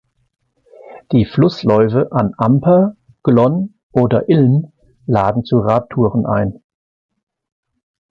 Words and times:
Die 1.11 1.25
Flussläufe 1.25 2.07
an 2.11 2.33
Amper, 2.35 2.95
Glonn 3.21 3.75
oder 3.91 4.27
Ilm 4.29 4.71
laden 5.05 5.45
zu 5.45 5.59
Radtouren 5.59 6.25
ein. 6.25 6.63